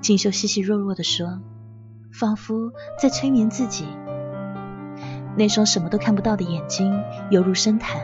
[0.00, 1.40] 锦绣细细弱弱的说，
[2.12, 2.70] 仿佛
[3.02, 3.84] 在催眠自己。
[5.36, 8.00] 那双什么都看不到的眼睛犹如深潭，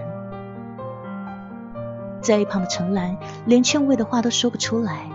[2.20, 5.08] 在一旁的陈兰连劝慰的话都说不出来，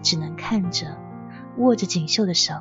[0.00, 0.96] 只能看着
[1.58, 2.54] 握着锦绣的手。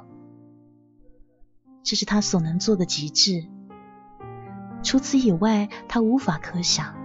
[1.82, 3.46] 这是他所能做的极致，
[4.84, 7.05] 除此以外，他无法可想。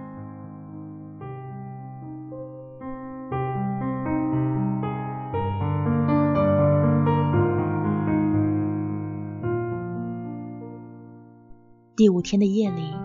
[12.01, 12.95] 第五天的夜里，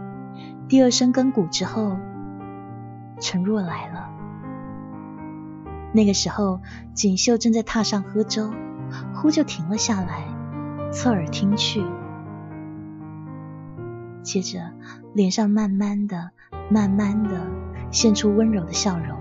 [0.69, 1.99] 第二声更鼓之后，
[3.21, 4.09] 陈若来了。
[5.93, 6.63] 那个时候，
[6.95, 8.51] 锦绣正在榻上喝粥，
[9.13, 10.25] 忽就停了下来，
[10.91, 11.85] 侧耳听去，
[14.23, 14.61] 接着
[15.13, 16.31] 脸上慢慢的、
[16.71, 17.47] 慢慢的
[17.91, 19.19] 现出温柔的笑容。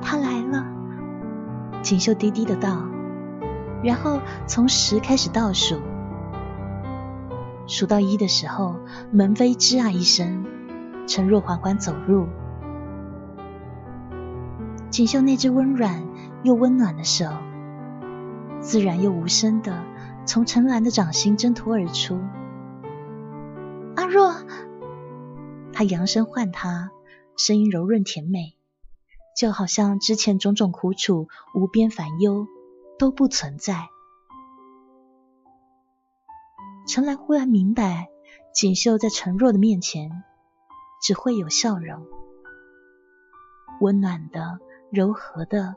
[0.00, 0.66] 他来了，
[1.82, 2.82] 锦绣低低的道，
[3.84, 5.80] 然后从十开始倒数。
[7.72, 8.76] 数到一的时候，
[9.12, 10.44] 门扉吱啊一声，
[11.08, 12.26] 陈若缓缓走入。
[14.90, 16.06] 锦绣那只温软
[16.42, 17.24] 又温暖的手，
[18.60, 19.82] 自然又无声的
[20.26, 22.20] 从陈兰的掌心挣脱而出。
[23.96, 24.34] 阿若，
[25.72, 26.90] 他扬声唤她，
[27.38, 28.54] 声音柔润甜美，
[29.34, 32.46] 就好像之前种种苦楚、无边烦忧
[32.98, 33.88] 都不存在。
[36.88, 38.08] 陈兰忽然明白，
[38.52, 40.24] 锦绣在陈若的面前
[41.00, 42.06] 只会有笑容，
[43.80, 44.58] 温暖的、
[44.90, 45.76] 柔和的，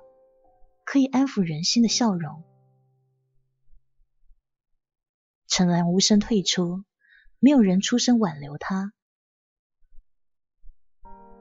[0.83, 2.43] 可以安抚人心的笑容。
[5.47, 6.83] 陈兰无声退出，
[7.39, 8.91] 没有人出声挽留他。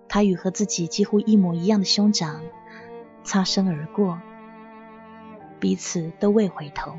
[0.09, 2.44] 他与和自己几乎一模一样的兄长
[3.24, 4.20] 擦身而过，
[5.59, 6.96] 彼此都未回头。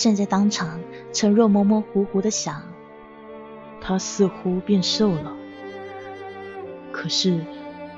[0.00, 0.80] 站在当场，
[1.12, 2.62] 陈若模模糊糊的想，
[3.82, 5.36] 她似乎变瘦了，
[6.90, 7.44] 可是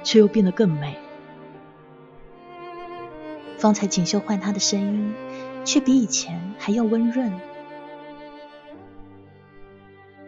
[0.02, 0.98] 却又变得更美。
[3.56, 5.14] 方才锦绣唤她的声音，
[5.64, 7.32] 却比以前还要温润。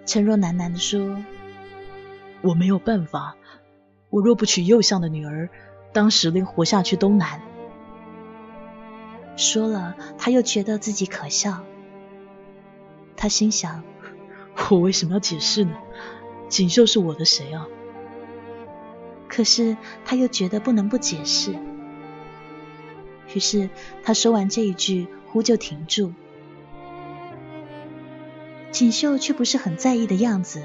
[0.07, 1.17] 陈若喃喃的说
[2.41, 3.35] ：“我没有办法，
[4.11, 5.51] 我若不娶右相的女儿，
[5.93, 7.41] 当时连活下去都难。”
[9.37, 11.65] 说了，他又觉得自己可笑。
[13.17, 13.83] 他心想：
[14.71, 15.77] 我为什么要解释呢？
[16.49, 17.67] 锦绣是我的谁啊？
[19.29, 21.57] 可是他又觉得不能不解释。
[23.35, 23.71] 于是
[24.05, 26.13] 他说完这一句，呼就停住。
[28.71, 30.63] 锦绣却不是很在意的样子，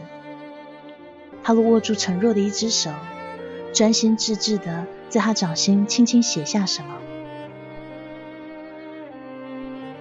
[1.43, 2.91] 他握住陈若的一只手，
[3.73, 6.97] 专心致志的在他掌心轻轻写下什么。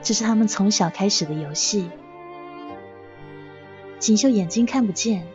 [0.09, 1.91] 这是他们从小开始的游戏。
[3.99, 5.27] 锦绣眼睛看不见，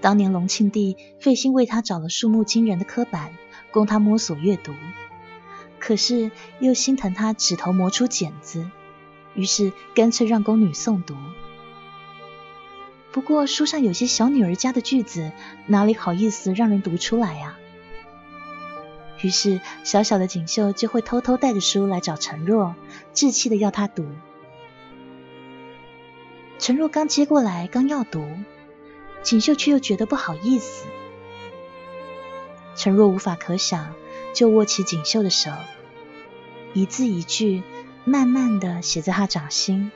[0.00, 3.32] 当年隆庆帝费心为他找了数目惊人的刻板，
[3.72, 4.72] 供他摸索阅读，
[5.80, 8.70] 可是又心疼他指头磨出茧子，
[9.34, 11.16] 于是干脆让宫女诵读。
[13.10, 15.32] 不过书上有些小女儿家的句子，
[15.66, 17.56] 哪里好意思让人读出来呀？
[19.22, 22.74] 于是，小小的锦绣就会偷偷带着书来找陈若，
[23.14, 24.06] 稚气的要他读。
[26.58, 28.26] 陈若刚接过来，刚要读，
[29.22, 30.86] 锦绣却又觉得不好意思。
[32.76, 33.94] 陈若无法可想，
[34.32, 35.50] 就握起锦绣的手，
[36.72, 37.62] 一字一句，
[38.04, 39.90] 慢慢的写在他掌心。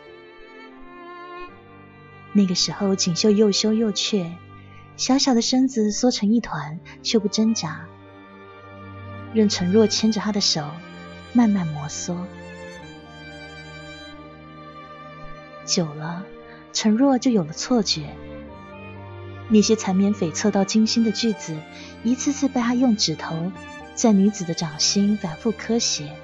[2.34, 4.34] 那个时候，锦绣又羞又怯，
[4.96, 7.86] 小小的身子缩成一团，却不挣扎。
[9.34, 10.70] 任陈若牵着他的手，
[11.32, 12.16] 慢慢摩挲。
[15.66, 16.22] 久了，
[16.72, 18.14] 陈若就有了错觉。
[19.48, 21.56] 那些缠绵悱恻到惊心的句子，
[22.04, 23.50] 一次次被他用指头
[23.94, 26.16] 在女子的掌心反复刻写，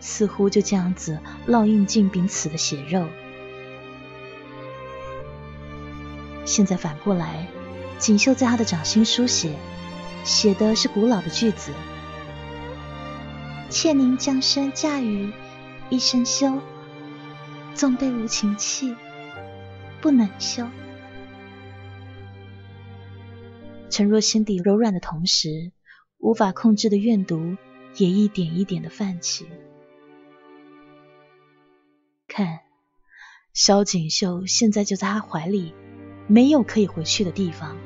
[0.00, 1.18] 似乎就这样子
[1.48, 3.06] 烙印进彼此的血肉。
[6.44, 7.48] 现在反过来，
[7.98, 9.56] 锦绣在他的掌心书写，
[10.24, 11.72] 写的是古老的句子
[13.72, 15.32] ：“妾宁将身嫁与
[15.88, 16.60] 一生休，
[17.74, 18.94] 纵被无情弃，
[20.02, 20.68] 不能休。”
[23.88, 25.72] 陈若心底柔软的同时，
[26.18, 27.56] 无法控制的怨毒
[27.96, 29.46] 也一点一点的泛起。
[32.28, 32.60] 看，
[33.54, 35.74] 萧锦绣现在就在他怀里。
[36.28, 37.76] 没有可以回去的地方，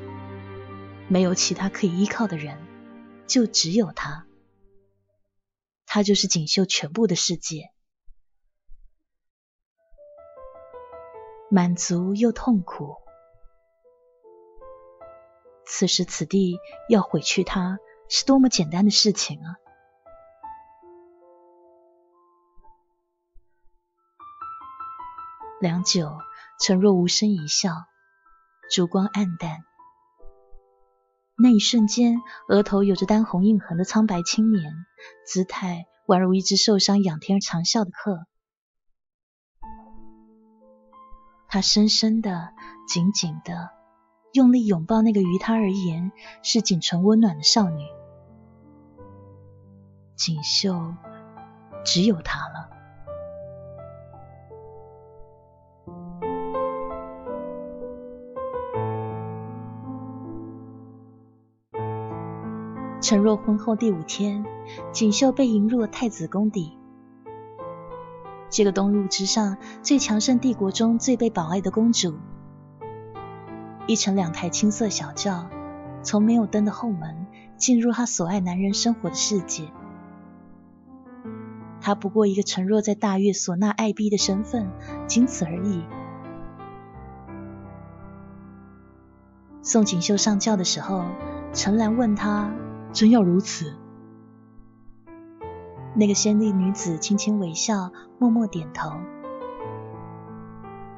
[1.07, 2.57] 没有其他可以依靠的人，
[3.25, 4.25] 就只有他。
[5.87, 7.71] 他就是锦绣全部的世界，
[11.49, 12.97] 满足又痛苦。
[15.65, 16.59] 此时此地
[16.89, 17.79] 要毁去他，
[18.09, 19.55] 是多么简单的事情啊！
[25.59, 26.19] 良久，
[26.59, 27.71] 陈若无声一笑。
[28.69, 29.63] 烛光暗淡，
[31.39, 32.19] 那一瞬间，
[32.49, 34.73] 额头有着丹红印痕的苍白青年，
[35.23, 38.25] 姿态宛如一只受伤仰天长啸的鹤。
[41.47, 42.53] 他深深的、
[42.87, 43.69] 紧紧的
[44.33, 46.11] 用力拥抱那个于他而言
[46.41, 47.85] 是仅存温暖的少女。
[50.15, 50.95] 锦绣，
[51.85, 52.76] 只有他了。
[63.07, 64.43] 陈若婚后第五天，
[64.91, 66.77] 锦绣被迎入了太子宫邸。
[68.49, 72.15] 这个东陆之上最强盛帝国中最被保爱的公主，
[73.87, 75.47] 一乘两台青色小轿，
[76.03, 79.71] 从没有灯的后门进入她所爱男人生活的世界。
[81.79, 84.69] 她不过一个陈若在大悦所纳爱婢的身份，
[85.07, 85.81] 仅此而已。
[89.61, 91.05] 送锦绣上轿的时候，
[91.53, 92.51] 陈兰问她。
[92.93, 93.75] 真要如此？
[95.95, 98.91] 那个仙丽女子轻轻微笑，默默点头。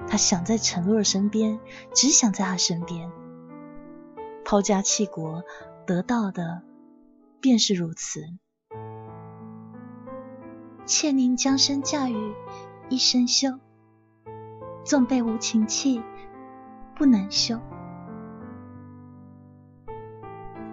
[0.07, 1.59] 她想在陈若身边，
[1.93, 3.11] 只想在他身边，
[4.43, 5.43] 抛家弃国，
[5.85, 6.63] 得到的
[7.39, 8.21] 便是如此。
[10.85, 12.33] 妾宁将身嫁与
[12.89, 13.59] 一生休，
[14.83, 16.01] 纵被无情弃，
[16.95, 17.59] 不能休。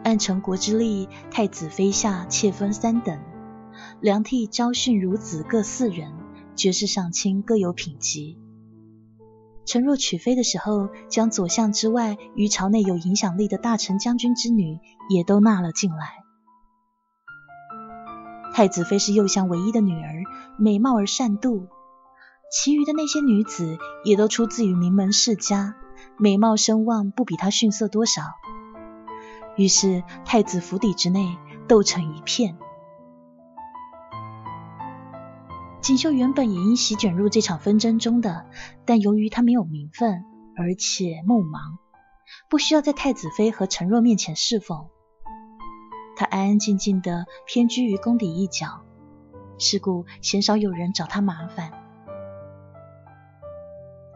[0.06, 3.18] 按成国之例，太子妃下妾分三等，
[4.00, 6.12] 梁替昭训孺子各四人，
[6.54, 8.38] 爵士上卿各有品级。
[9.64, 14.78] 陈若娶妃的时候，将左相之外，于朝内有影响力的大臣将军之女
[15.10, 16.22] 也都纳了进来。
[18.54, 20.22] 太子妃是右相唯一的女儿，
[20.56, 21.66] 美貌而善妒，
[22.52, 25.74] 其余的那些女子也都出自于名门世家，
[26.16, 28.22] 美貌声望不比她逊色多少。
[29.56, 31.36] 于是太子府邸之内
[31.66, 32.56] 斗成一片。
[35.80, 38.46] 锦绣原本也因袭卷入这场纷争中的，
[38.84, 40.24] 但由于他没有名分，
[40.56, 41.78] 而且目盲，
[42.48, 44.88] 不需要在太子妃和陈若面前侍奉，
[46.16, 48.84] 他安安静静的偏居于宫邸一角，
[49.60, 51.70] 是故鲜少有人找他麻烦。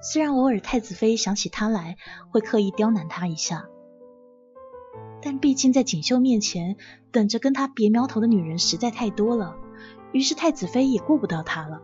[0.03, 1.97] 虽然偶尔太子妃想起他来，
[2.31, 3.67] 会刻意刁难他一下。
[5.23, 6.77] 但毕竟在锦绣面前，
[7.11, 9.57] 等着跟他别苗头的女人实在太多了，
[10.13, 11.83] 于是太子妃也顾不到他了。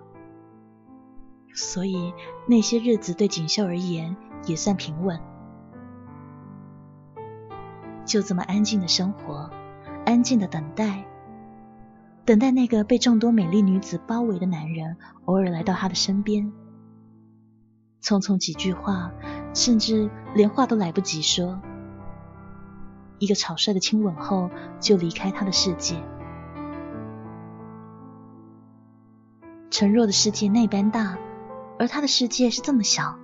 [1.54, 2.12] 所以
[2.46, 4.16] 那些日子对锦绣而言
[4.46, 5.20] 也算平稳，
[8.04, 9.50] 就这么安静的生活，
[10.04, 11.04] 安静的等待，
[12.24, 16.52] 等待那个被众多美丽女子包围的男人偶尔来到她的身边，
[18.02, 19.12] 匆匆几句话，
[19.54, 21.60] 甚至连话都来不及说。
[23.18, 24.50] 一个草率的亲吻后，
[24.80, 25.96] 就离开他的世界。
[29.70, 31.18] 陈若的世界那般大，
[31.78, 33.18] 而他的世界是这么小，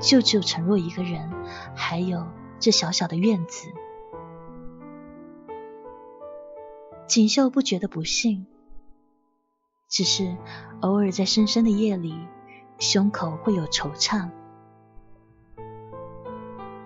[0.00, 1.32] 就只有陈若一个人，
[1.74, 2.26] 还有
[2.60, 3.68] 这小小的院子。
[7.06, 8.46] 锦绣不觉得不幸，
[9.88, 10.36] 只是
[10.80, 12.14] 偶尔在深深的夜里，
[12.78, 14.30] 胸口会有惆怅。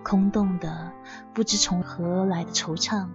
[0.09, 0.91] 空洞的、
[1.35, 3.09] 不知从何而来的惆怅，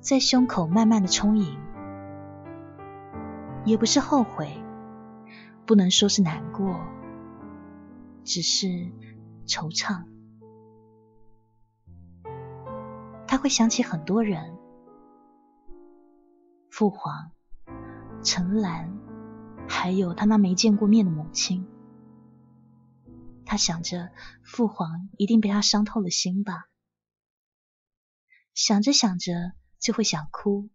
[0.00, 1.56] 在胸口慢慢的充盈，
[3.64, 4.60] 也不是后悔，
[5.64, 6.80] 不能说是难过，
[8.24, 8.66] 只是
[9.46, 10.02] 惆怅。
[13.28, 14.56] 他会想起很多人：
[16.70, 17.30] 父皇、
[18.24, 18.98] 陈兰、
[19.68, 21.64] 还有他那没见过面的母亲。
[23.46, 24.10] 他想着
[24.42, 26.68] 父皇一定被他伤透了心吧，
[28.54, 30.68] 想着想着就会想哭，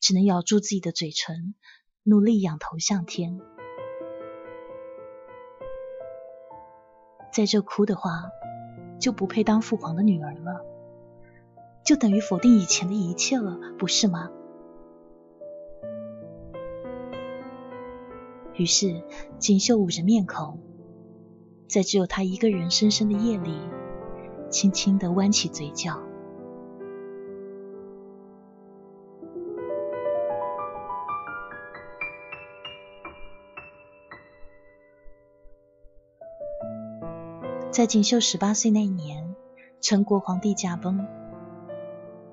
[0.00, 1.54] 只能咬住自己的嘴唇，
[2.02, 3.40] 努力仰头向天。
[7.32, 8.10] 在这哭的话，
[9.00, 10.64] 就不配当父皇的女儿了，
[11.84, 14.30] 就等于否定以前的一切了，不是吗？
[18.54, 19.04] 于是
[19.38, 20.73] 锦绣捂着面孔。
[21.74, 23.58] 在只有他一个人深深的夜里，
[24.48, 26.00] 轻轻的弯起嘴角。
[37.72, 39.34] 在锦绣十八岁那年，
[39.80, 41.04] 陈国皇帝驾崩，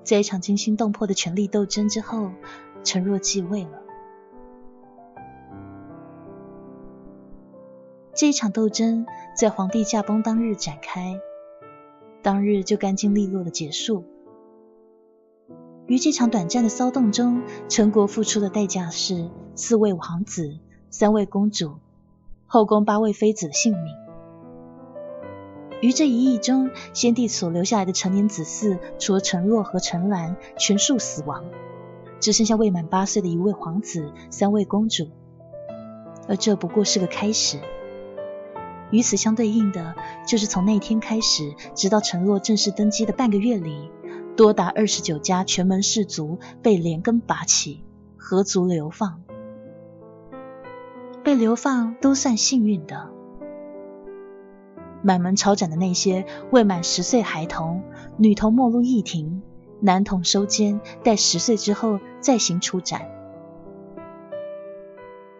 [0.04, 2.30] 在一场惊心动魄的权力斗争之后，
[2.84, 3.81] 陈若继位了。
[8.22, 9.04] 这一场斗争
[9.34, 11.18] 在皇帝驾崩当日展开，
[12.22, 14.04] 当日就干净利落的结束。
[15.88, 20.56] 于这场短暂的骚动中，陈国付出的代价是四位王子、
[20.88, 21.78] 三位公主、
[22.46, 23.92] 后宫八位妃子的性命。
[25.80, 31.44] 于这一役中，先帝所留下来的成年子嗣，除了陈若和陈兰，全数死亡，
[32.20, 35.08] 只剩下未满八岁的一位皇子、三位公主。
[36.28, 37.58] 而这不过是个开始。
[38.92, 39.96] 与此相对应的，
[40.28, 43.90] 就是从那天开始，直到陈若正式登基的半个月里，
[44.36, 47.82] 多达二十九家权门士族被连根拔起，
[48.16, 49.20] 合族流放。
[51.24, 53.08] 被流放都算幸运的，
[55.02, 57.82] 满门抄斩的那些未满十岁孩童，
[58.16, 59.42] 女童没入议庭，
[59.80, 63.08] 男童收监，待十岁之后再行处斩。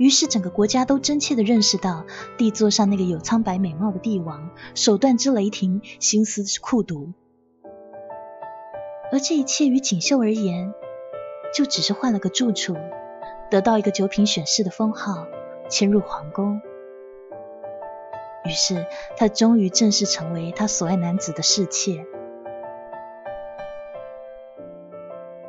[0.03, 2.05] 于是，整个国家都真切的认识到，
[2.37, 7.13] 帝座上那个有苍白美貌的帝王，手段之雷霆，心思之酷毒。
[9.13, 10.75] 而这一切于锦绣而言，
[11.55, 12.77] 就只是换了个住处，
[13.49, 15.29] 得到一个九品选士的封号，
[15.71, 16.61] 迁入皇宫。
[18.45, 18.85] 于是，
[19.17, 22.05] 她终于正式成为她所爱男子的侍妾。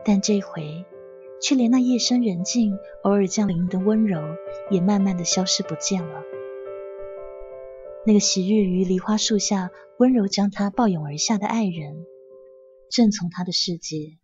[0.05, 0.85] 但这回。
[1.43, 4.21] 却连那夜深人静、偶尔降临的温柔，
[4.69, 6.23] 也慢慢的消失不见了。
[8.05, 9.69] 那个昔日于梨花树下
[9.99, 12.05] 温柔将他抱拥而下的爱人，
[12.89, 14.17] 正从他的世界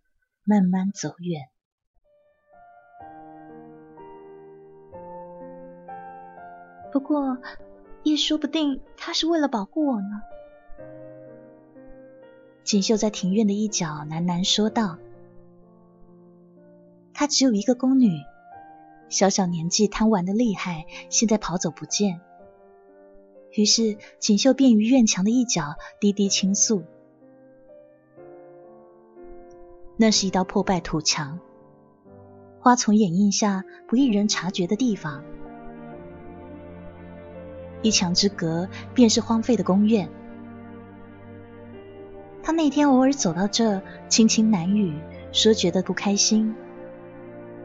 [0.45, 1.41] 慢慢走远。
[6.93, 7.38] 不过，
[8.03, 10.22] 也说不定他是为了保护我呢。
[12.63, 14.97] 锦绣在庭院的一角喃喃说道。
[17.20, 18.24] 她只有一个宫女，
[19.09, 22.22] 小小年纪贪玩的厉害，现在跑走不见。
[23.51, 26.82] 于是锦绣便于院墙的一角低低倾诉
[29.99, 31.41] ：“那是一道破败土墙，
[32.61, 35.22] 花丛掩映下不易人察觉的地方。
[37.82, 40.09] 一墙之隔便是荒废的宫院。
[42.41, 44.97] 他那天偶尔走到这，轻轻喃语，
[45.34, 46.55] 说觉得不开心。”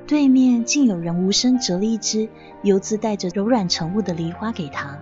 [0.06, 2.28] 对面竟有人无声折了一支
[2.62, 4.98] 油滋带着柔软沉雾的梨花给他，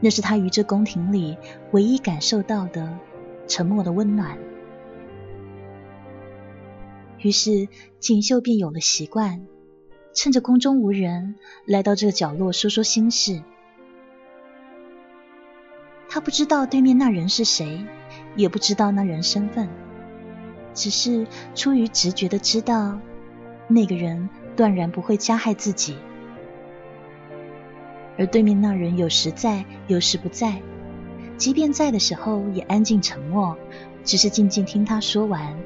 [0.00, 1.36] 那是他于这宫廷里
[1.72, 2.98] 唯一感受到的
[3.46, 4.38] 沉默的温暖。
[7.18, 7.68] 于是
[8.00, 9.46] 锦绣便有了习惯，
[10.14, 11.36] 趁着宫中无人，
[11.66, 13.42] 来到这个角落说说心事。
[16.08, 17.84] 他不知道对面那人是谁，
[18.36, 19.68] 也不知道那人身份。
[20.74, 22.98] 只是出于直觉的知道，
[23.68, 25.96] 那个人断然不会加害自己，
[28.18, 30.60] 而对面那人有时在，有时不在。
[31.36, 33.56] 即便在的时候，也安静沉默，
[34.04, 35.56] 只是静静听他说完，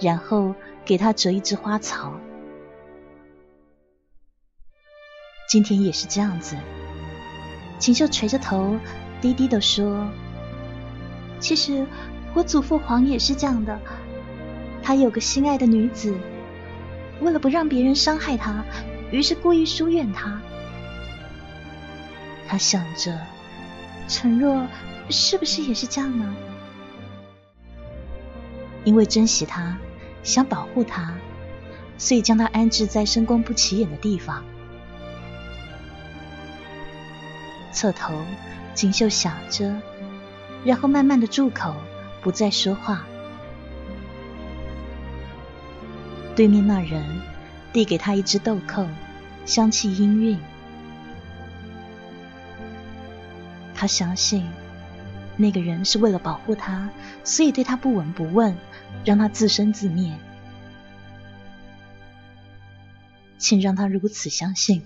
[0.00, 0.54] 然后
[0.84, 2.12] 给他折一枝花草。
[5.48, 6.56] 今天也是这样子，
[7.78, 8.76] 锦绣垂着头，
[9.20, 10.06] 低低的说
[11.40, 11.86] ：“其实
[12.34, 13.78] 我祖父皇也是这样的。”
[14.86, 16.16] 他有个心爱的女子，
[17.20, 18.64] 为了不让别人伤害他，
[19.10, 20.40] 于是故意疏远他。
[22.46, 23.18] 他想着，
[24.06, 24.64] 陈若
[25.10, 26.36] 是不是也是这样呢？
[28.84, 29.76] 因为珍惜他，
[30.22, 31.12] 想保护他，
[31.98, 34.44] 所以将他安置在深宫不起眼的地方。
[37.72, 38.14] 侧头，
[38.72, 39.74] 锦绣想着，
[40.64, 41.74] 然后慢慢的住口，
[42.22, 43.04] 不再说话。
[46.36, 47.02] 对面那人
[47.72, 48.86] 递给他一只豆蔻
[49.46, 50.38] 香气氤氲。
[53.74, 54.46] 他相信
[55.36, 56.90] 那个人是为了保护他
[57.24, 58.54] 所以对他不闻不问
[59.04, 60.12] 让他自生自灭。
[63.38, 64.82] 请让他如此相信。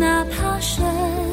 [0.00, 1.29] 哪怕深。